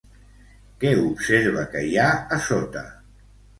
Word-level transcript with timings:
Què 0.83 0.93
observa 1.01 1.67
que 1.75 1.85
hi 1.89 1.93
ha 2.01 2.09
a 2.39 2.43
sota? 2.49 2.87